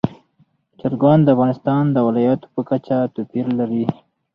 چرګان 0.79 1.19
د 1.23 1.27
افغانستان 1.35 1.83
د 1.91 1.97
ولایاتو 2.07 2.47
په 2.53 2.61
کچه 2.69 2.97
توپیر 3.15 3.45
لري. 3.59 3.85